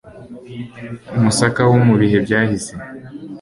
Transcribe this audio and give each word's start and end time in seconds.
umusaka 1.17 1.59
wo 1.69 1.77
mu 1.85 1.93
bihe 1.99 2.17
byahise 2.25 2.73